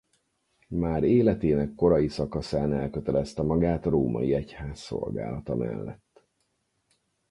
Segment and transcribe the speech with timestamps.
[0.67, 6.23] Már életének korai szakaszán elkötelezte magát a római egyház szolgálata mellett.